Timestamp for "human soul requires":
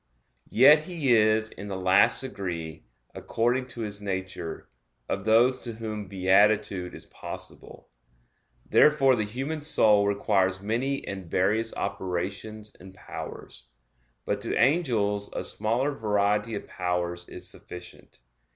9.25-10.59